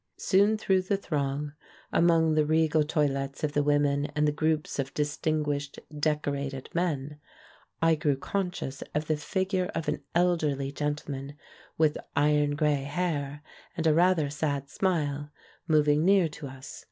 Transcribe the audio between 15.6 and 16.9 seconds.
moving near to us.